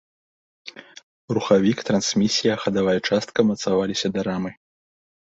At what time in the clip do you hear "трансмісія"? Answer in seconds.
1.89-2.53